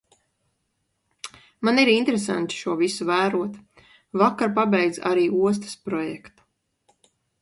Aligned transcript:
Man 1.67 1.81
ir 1.81 1.91
interesanti 1.95 2.57
šo 2.61 2.73
visu 2.79 3.07
vērot. 3.11 3.61
Vakar 4.23 4.53
pabeidzu 4.57 5.05
arī 5.11 5.27
ostas 5.51 5.77
projektu. 5.91 6.49